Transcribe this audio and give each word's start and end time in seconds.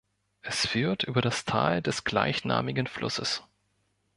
Es 0.41 0.65
führt 0.65 1.03
über 1.03 1.21
das 1.21 1.45
Tal 1.45 1.83
des 1.83 2.03
gleichnamigen 2.05 2.87
Flusses. 2.87 3.43